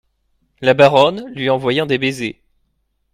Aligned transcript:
La 0.61 0.73
Baronne, 0.73 1.31
lui 1.35 1.51
envoyant 1.51 1.85
des 1.85 1.99
baisers. 1.99 2.33